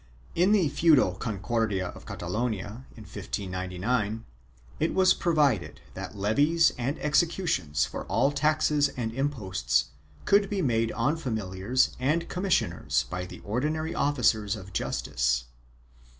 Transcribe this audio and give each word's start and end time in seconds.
In 0.33 0.51
the 0.51 0.67
futile 0.67 1.13
Concordia 1.13 1.89
of 1.89 2.07
Cata 2.07 2.25
lonia 2.27 2.85
in 2.97 3.03
1599, 3.03 4.25
it 4.79 4.95
was 4.95 5.13
provided 5.13 5.79
that 5.93 6.17
levies 6.17 6.73
and 6.75 6.97
executions 6.97 7.85
for 7.85 8.05
all 8.05 8.31
taxes 8.31 8.89
and 8.97 9.13
imposts 9.13 9.89
could 10.25 10.49
be 10.49 10.63
made 10.63 10.91
on 10.93 11.17
familiars 11.17 11.95
and 11.99 12.27
com 12.29 12.45
missioners 12.45 13.03
by 13.11 13.27
the 13.27 13.41
ordinary 13.41 13.93
officers 13.93 14.55
of 14.55 14.73
justice. 14.73 15.43